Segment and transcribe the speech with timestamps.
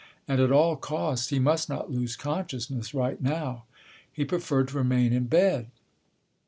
[0.27, 3.65] And at all costs he must not lose consciousness right now.
[4.11, 5.67] He preferred to remain in bed.